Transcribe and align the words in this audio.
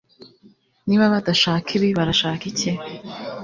Niba 0.87 1.05
badashaka 1.13 1.69
ibi 1.77 1.89
barashaka 1.97 2.43
iki 2.51 2.71